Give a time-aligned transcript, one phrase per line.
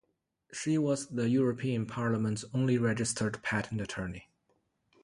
[0.51, 4.29] She was the European Parliament's only registered patent attorney.